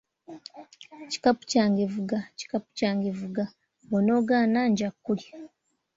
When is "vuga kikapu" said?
1.93-2.69